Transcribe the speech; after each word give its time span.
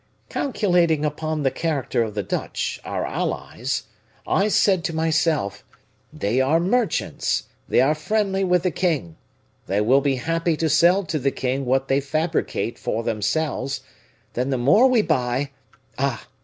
"Calculating 0.29 1.05
upon 1.05 1.43
the 1.43 1.51
character 1.51 2.01
of 2.01 2.15
the 2.15 2.23
Dutch, 2.23 2.79
our 2.83 3.05
allies, 3.05 3.83
I 4.25 4.47
said 4.47 4.83
to 4.85 4.95
myself, 4.95 5.63
'They 6.11 6.41
are 6.41 6.59
merchants, 6.59 7.43
they 7.69 7.81
are 7.81 7.93
friendly 7.93 8.43
with 8.43 8.63
the 8.63 8.71
king; 8.71 9.15
they 9.67 9.79
will 9.79 10.01
be 10.01 10.15
happy 10.15 10.57
to 10.57 10.69
sell 10.69 11.03
to 11.03 11.19
the 11.19 11.29
king 11.29 11.65
what 11.65 11.87
they 11.87 12.01
fabricate 12.01 12.79
for 12.79 13.03
themselves; 13.03 13.81
then 14.33 14.49
the 14.49 14.57
more 14.57 14.87
we 14.87 15.03
buy' 15.03 15.51
Ah! 15.99 16.25